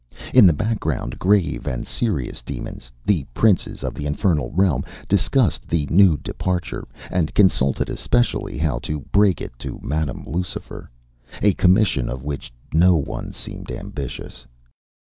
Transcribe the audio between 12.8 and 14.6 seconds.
one seemed ambitious.